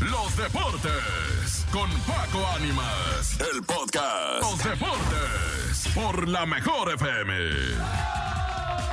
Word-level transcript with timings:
los 0.00 0.36
deportes 0.36 1.66
con 1.72 1.90
Paco 2.02 2.46
Ánimas, 2.56 3.38
el 3.52 3.62
podcast. 3.62 4.40
Los 4.40 4.58
deportes 4.58 5.88
por 5.94 6.28
la 6.28 6.46
mejor 6.46 6.92
FM. 6.92 8.19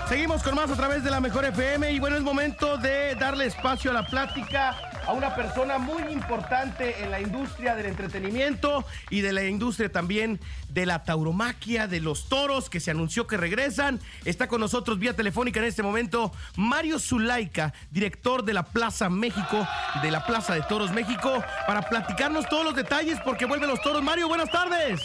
Seguimos 0.10 0.42
con 0.42 0.56
más 0.56 0.72
a 0.72 0.76
través 0.78 1.04
de 1.04 1.12
la 1.12 1.20
mejor 1.20 1.44
FM 1.44 1.92
y 1.92 2.00
bueno, 2.00 2.16
es 2.16 2.24
momento 2.24 2.78
de 2.78 3.14
darle 3.16 3.46
espacio 3.46 3.92
a 3.92 3.94
la 3.94 4.06
plática 4.06 4.78
a 5.06 5.12
una 5.12 5.36
persona 5.36 5.80
muy 5.80 6.02
importante 6.04 7.04
en 7.04 7.12
la 7.12 7.20
industria 7.20 7.76
del 7.76 7.88
entretenimiento 7.88 8.86
y 9.10 9.20
de 9.20 9.34
la 9.34 9.44
industria 9.44 9.92
también 9.92 10.40
de 10.70 10.86
la 10.86 11.04
tauromaquia, 11.04 11.88
de 11.88 12.00
los 12.00 12.30
toros, 12.30 12.70
que 12.70 12.80
se 12.80 12.92
anunció 12.92 13.28
que 13.28 13.36
regresan. 13.36 14.00
Está 14.24 14.48
con 14.48 14.62
nosotros 14.62 14.98
vía 14.98 15.14
telefónica 15.14 15.60
en 15.60 15.66
este 15.66 15.84
momento 15.84 16.32
Mario 16.56 17.00
Zulaika, 17.00 17.74
director 17.92 18.46
de 18.46 18.54
la 18.54 18.64
Plaza 18.64 19.10
México, 19.10 19.68
de 20.02 20.10
la 20.10 20.26
Plaza 20.26 20.54
de 20.54 20.62
Toros 20.62 20.92
México, 20.94 21.44
para 21.68 21.82
platicarnos 21.82 22.48
todos 22.48 22.64
los 22.64 22.76
detalles 22.76 23.20
porque 23.26 23.46
vuelven 23.46 23.70
los 23.70 23.82
toros. 23.82 24.02
Mario, 24.02 24.30
buenas 24.30 24.50
tardes. 24.50 25.02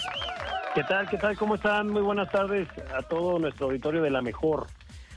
¿Qué 0.75 0.84
tal? 0.84 1.09
¿Qué 1.09 1.19
tal? 1.19 1.37
¿Cómo 1.37 1.57
están? 1.57 1.89
Muy 1.89 2.03
buenas 2.03 2.30
tardes 2.30 2.66
a 2.97 3.03
todo 3.03 3.39
nuestro 3.39 3.66
auditorio 3.66 4.01
de 4.01 4.11
la 4.11 4.23
mejor. 4.23 4.69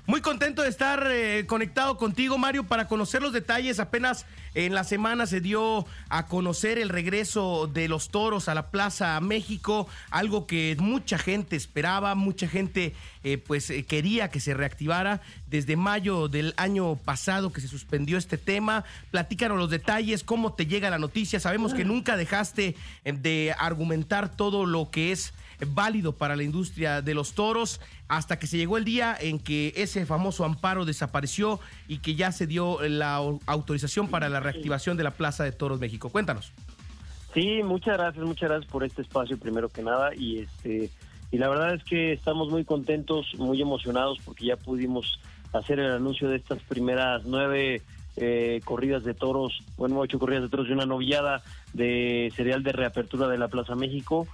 Muy 0.07 0.21
contento 0.21 0.61
de 0.61 0.69
estar 0.69 1.07
eh, 1.09 1.47
conectado 1.47 1.97
contigo, 1.97 2.37
Mario, 2.37 2.65
para 2.65 2.87
conocer 2.87 3.23
los 3.23 3.33
detalles. 3.33 3.79
Apenas 3.79 4.27
en 4.53 4.75
la 4.75 4.83
semana 4.83 5.25
se 5.25 5.41
dio 5.41 5.87
a 6.09 6.27
conocer 6.27 6.77
el 6.77 6.89
regreso 6.89 7.65
de 7.65 7.87
los 7.87 8.09
toros 8.09 8.47
a 8.47 8.53
la 8.53 8.69
Plaza 8.69 9.19
México, 9.19 9.87
algo 10.11 10.45
que 10.45 10.77
mucha 10.79 11.17
gente 11.17 11.55
esperaba, 11.55 12.13
mucha 12.13 12.47
gente 12.47 12.93
eh, 13.23 13.39
pues 13.39 13.71
eh, 13.71 13.83
quería 13.83 14.29
que 14.29 14.39
se 14.39 14.53
reactivara 14.53 15.21
desde 15.47 15.75
mayo 15.75 16.27
del 16.27 16.53
año 16.57 16.97
pasado 16.97 17.51
que 17.51 17.61
se 17.61 17.67
suspendió 17.67 18.19
este 18.19 18.37
tema. 18.37 18.83
Platícanos 19.09 19.57
los 19.57 19.71
detalles, 19.71 20.23
cómo 20.23 20.53
te 20.53 20.67
llega 20.67 20.91
la 20.91 20.99
noticia. 20.99 21.39
Sabemos 21.39 21.73
que 21.73 21.83
nunca 21.83 22.15
dejaste 22.15 22.75
de 23.03 23.55
argumentar 23.57 24.29
todo 24.29 24.67
lo 24.67 24.91
que 24.91 25.11
es 25.11 25.33
válido 25.67 26.13
para 26.13 26.35
la 26.35 26.43
industria 26.43 27.01
de 27.01 27.13
los 27.13 27.33
toros 27.33 27.81
hasta 28.07 28.37
que 28.39 28.47
se 28.47 28.57
llegó 28.57 28.77
el 28.77 28.85
día 28.85 29.15
en 29.19 29.39
que 29.39 29.73
ese 29.75 30.05
famoso 30.05 30.45
amparo 30.45 30.85
desapareció 30.85 31.59
y 31.87 31.99
que 31.99 32.15
ya 32.15 32.31
se 32.31 32.47
dio 32.47 32.79
la 32.87 33.15
autorización 33.45 34.07
para 34.09 34.29
la 34.29 34.39
reactivación 34.39 34.97
de 34.97 35.03
la 35.03 35.11
Plaza 35.11 35.43
de 35.43 35.51
Toros 35.51 35.79
México. 35.79 36.09
Cuéntanos. 36.09 36.51
Sí, 37.33 37.61
muchas 37.63 37.97
gracias, 37.97 38.25
muchas 38.25 38.49
gracias 38.49 38.71
por 38.71 38.83
este 38.83 39.01
espacio 39.01 39.37
primero 39.37 39.69
que 39.69 39.83
nada 39.83 40.15
y 40.15 40.39
este 40.39 40.89
y 41.31 41.37
la 41.37 41.49
verdad 41.49 41.73
es 41.73 41.83
que 41.83 42.13
estamos 42.13 42.49
muy 42.49 42.63
contentos, 42.63 43.33
muy 43.37 43.61
emocionados 43.61 44.19
porque 44.23 44.45
ya 44.45 44.55
pudimos 44.55 45.19
hacer 45.51 45.79
el 45.79 45.91
anuncio 45.91 46.29
de 46.29 46.37
estas 46.37 46.61
primeras 46.63 47.25
nueve 47.25 47.81
eh, 48.17 48.61
corridas 48.63 49.03
de 49.03 49.13
toros, 49.13 49.61
bueno, 49.75 49.99
ocho 49.99 50.17
corridas 50.19 50.43
de 50.43 50.49
toros 50.49 50.69
y 50.69 50.71
una 50.71 50.85
novillada 50.85 51.43
de 51.73 52.31
serial 52.37 52.63
de 52.63 52.71
reapertura 52.71 53.27
de 53.27 53.37
la 53.37 53.49
Plaza 53.49 53.75
México. 53.75 54.27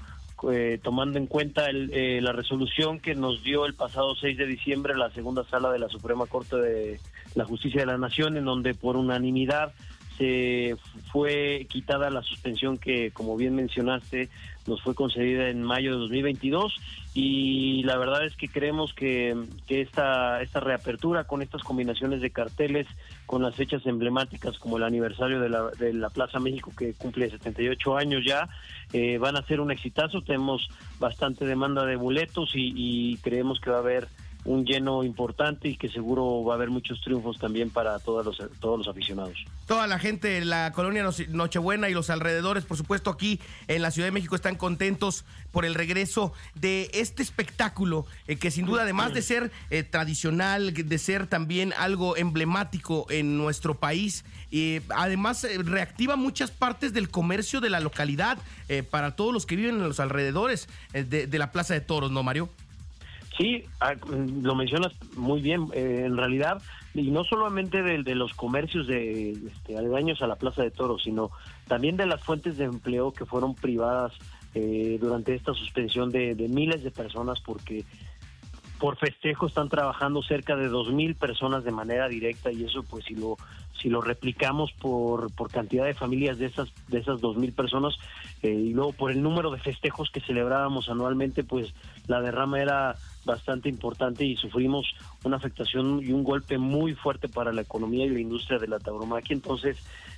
Eh, 0.50 0.80
tomando 0.82 1.20
en 1.20 1.28
cuenta 1.28 1.68
eh, 1.70 2.20
la 2.22 2.32
resolución 2.32 3.00
que 3.00 3.14
nos 3.14 3.44
dio 3.44 3.66
el 3.66 3.76
pasado 3.76 4.16
6 4.16 4.38
de 4.38 4.48
diciembre 4.48 4.96
la 4.96 5.12
segunda 5.12 5.44
sala 5.44 5.72
de 5.72 5.78
la 5.78 5.88
Suprema 5.88 6.26
Corte 6.26 6.56
de 6.56 7.00
la 7.36 7.46
Justicia 7.46 7.82
de 7.82 7.86
la 7.86 7.98
Nación, 7.98 8.38
en 8.38 8.46
donde 8.46 8.74
por 8.74 8.98
unanimidad 8.98 9.74
se 10.22 10.78
fue 11.12 11.66
quitada 11.68 12.12
la 12.12 12.22
suspensión 12.22 12.78
que, 12.78 13.10
como 13.10 13.36
bien 13.36 13.56
mencionaste, 13.56 14.30
nos 14.68 14.80
fue 14.84 14.94
concedida 14.94 15.50
en 15.50 15.64
mayo 15.64 15.94
de 15.94 15.98
2022 15.98 16.76
y 17.16 17.82
la 17.84 17.98
verdad 17.98 18.24
es 18.24 18.36
que 18.36 18.48
creemos 18.48 18.94
que, 18.94 19.36
que 19.66 19.82
esta, 19.82 20.44
esta 20.44 20.60
reapertura 20.60 21.24
con 21.24 21.42
estas 21.42 21.64
combinaciones 21.64 22.22
de 22.22 22.30
carteles, 22.30 22.86
con 23.26 23.42
las 23.42 23.56
fechas 23.56 23.84
emblemáticas 23.88 24.60
como 24.60 24.78
el 24.78 24.84
aniversario 24.84 25.40
de 25.40 25.50
la, 25.50 25.72
de 25.72 25.92
la 25.92 26.12
Plaza 26.12 26.40
México 26.40 26.72
que 26.78 26.94
cumple 26.94 27.32
78 27.32 27.98
años 27.98 28.22
ya, 28.24 28.48
eh, 28.94 29.18
van 29.18 29.38
a 29.38 29.46
ser 29.48 29.60
un 29.60 29.72
exitazo. 29.72 30.22
Tenemos 30.22 30.70
bastante 31.00 31.46
demanda 31.46 31.84
de 31.84 31.96
boletos 31.96 32.52
y, 32.54 32.74
y 32.76 33.18
creemos 33.18 33.60
que 33.60 33.72
va 33.72 33.78
a 33.78 33.80
haber 33.80 34.08
un 34.44 34.66
lleno 34.66 35.04
importante 35.04 35.68
y 35.68 35.78
que 35.78 35.90
seguro 35.90 36.44
va 36.44 36.54
a 36.54 36.56
haber 36.56 36.70
muchos 36.70 37.00
triunfos 37.02 37.38
también 37.38 37.70
para 37.70 38.00
todos 38.00 38.26
los, 38.26 38.60
todos 38.60 38.80
los 38.80 38.88
aficionados. 38.88 39.38
Toda 39.68 39.88
la 39.88 40.00
gente 40.00 40.28
de 40.30 40.46
la 40.46 40.72
colonia 40.74 41.08
Nochebuena 41.30 41.90
y 41.90 41.94
los 41.94 42.10
alrededores, 42.10 42.66
por 42.66 42.78
supuesto 42.78 43.10
aquí 43.10 43.40
en 43.68 43.82
la 43.82 43.92
Ciudad 43.92 44.08
de 44.08 44.12
México, 44.12 44.36
están 44.36 44.56
contentos 44.56 45.26
por 45.52 45.66
el 45.66 45.76
regreso 45.76 46.34
de 46.56 46.90
este 46.94 47.22
espectáculo 47.22 48.06
eh, 48.28 48.38
que 48.38 48.52
sin 48.52 48.66
duda, 48.66 48.84
además 48.84 49.14
de 49.14 49.22
ser 49.22 49.52
eh, 49.70 49.84
tradicional, 49.84 50.74
de 50.74 50.98
ser 50.98 51.28
también 51.28 51.74
algo 51.78 52.18
emblemático 52.18 53.06
en 53.10 53.38
nuestro 53.38 53.76
país, 53.76 54.26
eh, 54.52 54.82
además 54.90 55.46
reactiva 55.64 56.16
muchas 56.16 56.52
partes 56.52 56.94
del 56.94 57.10
comercio 57.10 57.62
de 57.62 57.70
la 57.70 57.80
localidad 57.80 58.38
para 58.90 59.18
todos 59.18 59.34
los 59.34 59.46
que 59.46 59.58
viven 59.58 59.76
en 59.76 59.84
los 59.84 60.00
alrededores 60.00 60.70
de, 60.94 61.28
de 61.28 61.40
la 61.40 61.52
Plaza 61.52 61.74
de 61.74 61.82
Toros, 61.82 62.10
¿no, 62.10 62.24
Mario? 62.24 62.50
Sí, 63.38 63.64
ah, 63.80 63.94
lo 64.42 64.56
mencionas 64.56 64.94
muy 65.16 65.42
bien. 65.42 65.68
Eh, 65.74 66.04
en 66.06 66.18
realidad, 66.18 66.62
y 66.94 67.12
no 67.12 67.24
solamente 67.24 67.82
de, 67.82 68.16
los 68.16 68.34
comercios 68.34 68.88
de 68.88 69.32
este, 69.32 69.78
aledaños 69.78 70.22
a 70.22 70.28
la 70.28 70.36
Plaza 70.36 70.64
de 70.64 70.72
Toros, 70.72 71.04
sino 71.04 71.32
también 71.68 71.96
de 71.96 72.06
las 72.06 72.22
fuentes 72.22 72.58
de 72.58 72.66
empleo 72.66 73.14
que 73.14 73.26
fueron 73.26 73.56
privadas 73.56 74.14
eh, 74.54 74.98
durante 75.00 75.34
esta 75.34 75.54
suspensión 75.54 76.10
de, 76.10 76.36
miles 76.50 76.84
de 76.84 76.92
personas, 76.92 77.40
porque 77.40 77.86
por 78.80 78.98
festejo 78.98 79.48
están 79.48 79.70
trabajando 79.70 80.22
cerca 80.24 80.56
de 80.56 80.68
dos 80.68 80.92
mil 80.92 81.16
personas 81.16 81.64
de 81.64 81.72
manera 81.72 82.10
directa 82.10 82.52
y 82.52 82.66
eso, 82.66 82.84
pues, 82.84 83.06
si 83.06 83.16
lo 83.16 83.38
si 83.82 83.90
lo 83.90 84.00
replicamos 84.00 84.72
por, 84.74 85.34
por 85.34 85.50
cantidad 85.50 85.86
de 85.86 85.96
familias 85.96 86.38
de 86.38 86.46
esas 86.46 86.70
de 86.88 87.00
esas 87.00 87.20
dos 87.20 87.36
mil 87.36 87.52
personas 87.52 87.96
eh, 88.44 88.50
y 88.50 88.74
luego 88.74 88.94
por 88.94 89.10
el 89.10 89.24
número 89.24 89.50
de 89.50 89.58
festejos 89.58 90.12
que 90.12 90.22
celebrábamos 90.22 90.88
anualmente, 90.88 91.44
pues 91.44 91.74
la 92.06 92.22
derrama 92.22 92.62
era 92.62 92.96
bastante 93.26 93.70
importante 93.70 94.26
y 94.26 94.36
sufrimos 94.36 94.88
una 95.24 95.38
afectación 95.38 96.02
y 96.04 96.12
un 96.12 96.24
golpe 96.24 96.58
muy 96.58 96.94
fuerte 96.94 97.28
para 97.28 97.54
la 97.54 97.62
economía 97.62 98.06
y 98.06 98.10
la 98.10 98.20
industria 98.20 98.60
de 98.60 98.68
la 98.68 98.80
tauromaquia. 98.80 99.34
Entonces, 99.34 99.78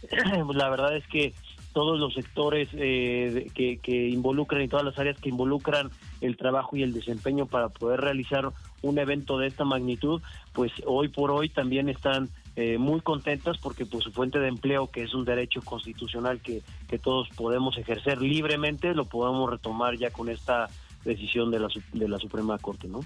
la 0.53 0.69
verdad 0.69 0.95
es 0.95 1.05
que 1.07 1.33
todos 1.73 1.99
los 1.99 2.13
sectores 2.13 2.69
eh, 2.73 3.49
que, 3.53 3.77
que 3.77 4.07
involucran 4.09 4.61
y 4.61 4.67
todas 4.67 4.85
las 4.85 4.97
áreas 4.99 5.19
que 5.19 5.29
involucran 5.29 5.89
el 6.21 6.37
trabajo 6.37 6.77
y 6.77 6.83
el 6.83 6.93
desempeño 6.93 7.47
para 7.47 7.69
poder 7.69 7.99
realizar 7.99 8.51
un 8.81 8.99
evento 8.99 9.39
de 9.39 9.47
esta 9.47 9.65
magnitud, 9.65 10.21
pues 10.53 10.71
hoy 10.85 11.07
por 11.07 11.31
hoy 11.31 11.49
también 11.49 11.89
están 11.89 12.29
eh, 12.55 12.77
muy 12.77 13.01
contentas 13.01 13.57
porque 13.57 13.85
pues 13.87 14.03
su 14.03 14.11
fuente 14.11 14.39
de 14.39 14.47
empleo, 14.47 14.91
que 14.91 15.01
es 15.01 15.15
un 15.15 15.25
derecho 15.25 15.61
constitucional 15.61 16.39
que, 16.39 16.61
que 16.87 16.99
todos 16.99 17.27
podemos 17.29 17.77
ejercer 17.79 18.21
libremente, 18.21 18.93
lo 18.93 19.05
podemos 19.05 19.49
retomar 19.49 19.97
ya 19.97 20.11
con 20.11 20.29
esta 20.29 20.69
decisión 21.05 21.51
de 21.51 21.59
la, 21.59 21.67
de 21.93 22.07
la 22.07 22.17
Suprema 22.17 22.57
Corte, 22.57 22.87
¿no? 22.87 23.01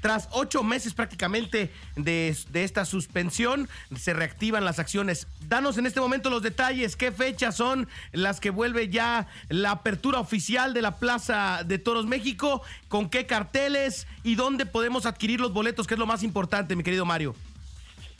Tras 0.00 0.28
ocho 0.32 0.64
meses 0.64 0.94
prácticamente 0.94 1.70
de, 1.94 2.36
de, 2.50 2.64
esta 2.64 2.84
suspensión, 2.84 3.68
se 3.94 4.12
reactivan 4.12 4.64
las 4.64 4.80
acciones. 4.80 5.28
Danos 5.46 5.78
en 5.78 5.86
este 5.86 6.00
momento 6.00 6.28
los 6.28 6.42
detalles, 6.42 6.96
qué 6.96 7.12
fechas 7.12 7.56
son 7.56 7.86
las 8.10 8.40
que 8.40 8.50
vuelve 8.50 8.88
ya 8.88 9.28
la 9.48 9.70
apertura 9.70 10.18
oficial 10.18 10.74
de 10.74 10.82
la 10.82 10.96
Plaza 10.96 11.62
de 11.64 11.78
Toros 11.78 12.06
México, 12.06 12.62
con 12.88 13.10
qué 13.10 13.26
carteles 13.26 14.08
y 14.24 14.34
dónde 14.34 14.66
podemos 14.66 15.06
adquirir 15.06 15.40
los 15.40 15.52
boletos, 15.52 15.86
que 15.86 15.94
es 15.94 16.00
lo 16.00 16.06
más 16.06 16.24
importante, 16.24 16.74
mi 16.74 16.82
querido 16.82 17.04
Mario. 17.04 17.36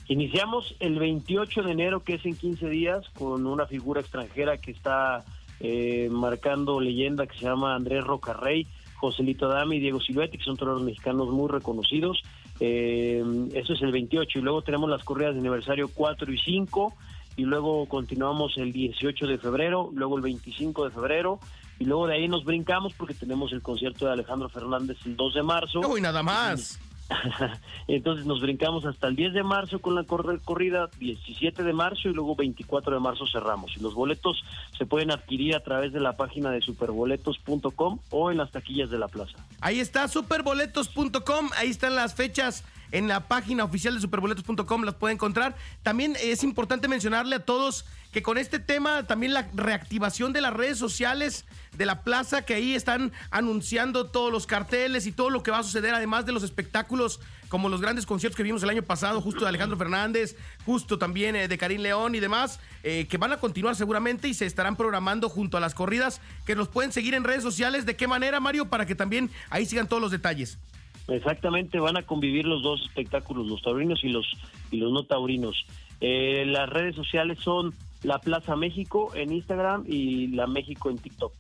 Iniciamos 0.07 0.77
el 0.79 1.01
28 1.01 1.65
de 1.65 1.73
enero, 1.73 2.05
que 2.05 2.15
es 2.15 2.27
en 2.27 2.37
15 2.37 2.69
días, 2.69 3.09
con 3.15 3.45
una 3.45 3.67
figura 3.67 4.01
extranjera 4.01 4.57
que 4.59 4.71
está 4.71 5.25
eh, 5.59 6.09
marcando 6.13 6.81
leyenda 6.81 7.27
que 7.27 7.39
se 7.39 7.45
llama 7.45 7.75
Andrés 7.75 8.05
Rocarrey 8.05 8.67
Joselito 9.03 9.49
Dami 9.49 9.77
y 9.77 9.81
Diego 9.81 10.01
Siluete, 10.01 10.39
que 10.39 10.45
son 10.45 10.57
toreros 10.57 10.81
mexicanos 10.83 11.29
muy 11.29 11.51
reconocidos. 11.51 12.23
Eh, 12.61 13.21
eso 13.53 13.73
es 13.73 13.83
el 13.83 13.91
28 13.91 14.39
y 14.39 14.43
luego 14.43 14.63
tenemos 14.63 14.89
las 14.89 15.03
corridas 15.03 15.35
de 15.35 15.41
aniversario 15.41 15.89
4 15.93 16.33
y 16.33 16.39
5 16.39 16.95
y 17.37 17.43
luego 17.43 17.87
continuamos 17.87 18.57
el 18.59 18.73
18 18.73 19.27
de 19.27 19.39
febrero, 19.39 19.91
luego 19.93 20.17
el 20.17 20.23
25 20.23 20.85
de 20.85 20.91
febrero 20.93 21.41
y 21.81 21.85
luego 21.85 22.07
de 22.07 22.15
ahí 22.15 22.29
nos 22.29 22.45
brincamos 22.45 22.95
porque 22.95 23.15
tenemos 23.15 23.53
el 23.53 23.61
concierto 23.61 24.07
de 24.07 24.13
Alejandro 24.13 24.49
Fernández 24.49 24.99
el 25.05 25.17
2 25.17 25.35
de 25.35 25.43
marzo. 25.43 25.81
Uy, 25.81 26.01
nada 26.01 26.23
más. 26.23 26.79
Entonces 27.89 28.27
nos 28.27 28.41
brincamos 28.41 28.85
hasta 28.85 29.09
el 29.09 29.17
10 29.17 29.35
de 29.35 29.43
marzo 29.43 29.81
con 29.81 29.95
la 29.95 30.05
corrida, 30.05 30.89
17 30.99 31.63
de 31.63 31.73
marzo 31.73 32.09
y 32.09 32.13
luego 32.13 32.37
24 32.37 32.95
de 32.95 33.01
marzo 33.01 33.27
cerramos. 33.27 33.77
Y 33.77 33.81
los 33.81 33.95
boletos 33.95 34.45
se 34.77 34.87
pueden 34.87 35.11
adquirir 35.11 35.55
a 35.55 35.61
través 35.61 35.93
de 35.93 36.01
la 36.01 36.17
página 36.17 36.51
de 36.51 36.61
superboletos.com 36.61 37.99
o 38.11 38.31
en 38.31 38.39
las 38.39 38.51
taquillas 38.51 38.91
de 38.91 38.99
la 38.99 39.09
plaza. 39.09 39.37
Ahí 39.61 39.81
está, 39.81 40.09
superboletos.com, 40.09 41.51
ahí 41.57 41.71
están 41.71 41.95
las 41.95 42.15
fechas 42.15 42.65
en 42.93 43.09
la 43.09 43.27
página 43.27 43.65
oficial 43.65 43.95
de 43.95 44.01
superboletos.com 44.01 44.85
las 44.85 44.95
puede 44.95 45.15
encontrar. 45.15 45.57
También 45.83 46.17
es 46.23 46.45
importante 46.45 46.89
mencionarle 46.89 47.37
a 47.37 47.45
todos 47.45 47.85
que 48.13 48.23
con 48.23 48.37
este 48.37 48.59
tema 48.59 49.07
también 49.07 49.33
la 49.33 49.49
reactivación 49.55 50.33
de 50.33 50.43
las 50.43 50.53
redes 50.53 50.79
sociales 50.79 51.47
de 51.77 51.87
la 51.87 52.03
plaza, 52.03 52.43
que 52.43 52.55
ahí 52.55 52.75
están 52.75 53.11
anunciando 53.31 54.11
todos 54.11 54.31
los 54.31 54.47
carteles 54.47 55.07
y 55.07 55.13
todo 55.13 55.31
lo 55.31 55.43
que 55.43 55.51
va 55.51 55.59
a 55.59 55.63
suceder, 55.63 55.95
además 55.95 56.27
de 56.27 56.33
los 56.33 56.43
espectáculos 56.43 57.21
como 57.49 57.69
los 57.69 57.81
grandes 57.81 58.07
conciertos 58.07 58.37
que 58.37 58.43
vimos 58.43 58.63
el 58.63 58.71
año 58.71 58.83
pasado, 58.83 59.21
justo 59.21 59.41
de 59.41 59.49
Alejandro 59.49 59.77
Fernández, 59.77 60.37
justo 60.65 60.99
también 60.99 61.37
eh, 61.37 61.49
de 61.49 61.59
Karim 61.59 61.83
León 61.83 62.15
y 62.15 62.21
demás, 62.21 62.61
eh, 62.83 63.07
que 63.09 63.19
van 63.19 63.33
a 63.33 63.39
continuar 63.39 63.77
seguramente 63.77 64.29
y 64.29 64.35
se 64.35 64.47
estarán 64.47 64.77
programando 64.77 65.29
junto 65.29 65.57
a 65.57 65.61
las 65.61 65.75
corridas, 65.75 66.21
que 66.47 66.55
nos 66.55 66.69
pueden 66.69 66.93
seguir 66.93 67.15
en 67.15 67.25
redes 67.25 67.43
sociales. 67.43 67.85
¿De 67.85 67.97
qué 67.97 68.07
manera, 68.09 68.41
Mario? 68.41 68.71
Para 68.71 68.87
que 68.87 68.95
también 68.95 69.31
ahí 69.51 69.67
sigan 69.67 69.87
todos 69.87 70.01
los 70.01 70.11
detalles. 70.11 70.59
Exactamente, 71.13 71.79
van 71.79 71.97
a 71.97 72.03
convivir 72.03 72.47
los 72.47 72.63
dos 72.63 72.81
espectáculos, 72.83 73.47
los 73.47 73.61
taurinos 73.63 74.03
y 74.03 74.09
los, 74.09 74.27
y 74.71 74.79
los 74.79 74.93
no 74.93 75.05
taurinos. 75.05 75.67
Eh, 76.01 76.45
las 76.47 76.69
redes 76.69 76.97
sociales 76.97 77.39
son 77.41 77.75
la 78.03 78.19
Plaza 78.19 78.57
México 78.57 79.13
en 79.15 79.33
Instagram 79.33 79.85
y 79.87 80.29
la 80.29 80.47
México 80.47 80.91
en 80.91 80.99
TikTok. 80.99 81.33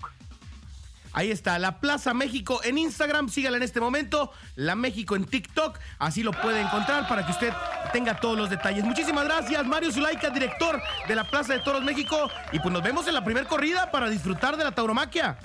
Ahí 1.14 1.30
está, 1.30 1.58
la 1.58 1.78
Plaza 1.78 2.14
México 2.14 2.60
en 2.64 2.78
Instagram, 2.78 3.28
sígala 3.28 3.58
en 3.58 3.62
este 3.62 3.80
momento, 3.80 4.30
la 4.56 4.74
México 4.74 5.14
en 5.14 5.26
TikTok, 5.26 5.78
así 5.98 6.22
lo 6.22 6.32
puede 6.32 6.60
encontrar 6.60 7.06
para 7.06 7.26
que 7.26 7.32
usted 7.32 7.52
tenga 7.92 8.18
todos 8.18 8.38
los 8.38 8.48
detalles. 8.48 8.84
Muchísimas 8.84 9.24
gracias, 9.24 9.66
Mario 9.66 9.92
Zulaika, 9.92 10.30
director 10.30 10.80
de 11.06 11.14
la 11.14 11.24
Plaza 11.24 11.52
de 11.52 11.60
Toros 11.60 11.82
México, 11.82 12.30
y 12.50 12.60
pues 12.60 12.72
nos 12.72 12.82
vemos 12.82 13.06
en 13.08 13.14
la 13.14 13.24
primera 13.24 13.46
corrida 13.46 13.90
para 13.90 14.08
disfrutar 14.08 14.56
de 14.56 14.64
la 14.64 14.72
tauromaquia. 14.72 15.38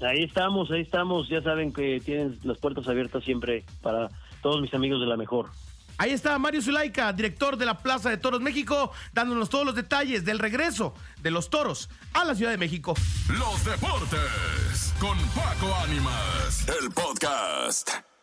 Ahí 0.00 0.24
estamos, 0.24 0.70
ahí 0.70 0.82
estamos, 0.82 1.28
ya 1.28 1.42
saben 1.42 1.72
que 1.72 2.00
tienen 2.04 2.38
las 2.44 2.58
puertas 2.58 2.86
abiertas 2.88 3.24
siempre 3.24 3.64
para 3.82 4.08
todos 4.42 4.60
mis 4.60 4.72
amigos 4.74 5.00
de 5.00 5.06
la 5.06 5.16
mejor. 5.16 5.50
Ahí 5.98 6.10
está 6.10 6.38
Mario 6.38 6.60
Zulaika, 6.60 7.12
director 7.12 7.56
de 7.56 7.64
la 7.64 7.78
Plaza 7.78 8.10
de 8.10 8.18
Toros 8.18 8.40
México, 8.40 8.92
dándonos 9.14 9.48
todos 9.48 9.64
los 9.64 9.74
detalles 9.74 10.24
del 10.26 10.38
regreso 10.38 10.92
de 11.22 11.30
los 11.30 11.48
toros 11.48 11.88
a 12.12 12.24
la 12.24 12.34
Ciudad 12.34 12.50
de 12.50 12.58
México. 12.58 12.94
Los 13.28 13.64
deportes 13.64 14.94
con 15.00 15.18
Paco 15.30 15.74
Ánimas, 15.82 16.66
el 16.68 16.90
podcast. 16.90 18.15